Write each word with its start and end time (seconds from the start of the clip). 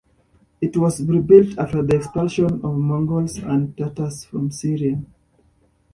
It 0.61 0.75
was 0.77 1.03
rebuilt 1.05 1.59
after 1.59 1.83
the 1.83 1.95
expulsion 1.95 2.45
of 2.45 2.61
the 2.63 2.67
Mongols 2.69 3.37
and 3.37 3.77
Tatars 3.77 4.25
from 4.25 4.49
Syria. 4.49 4.99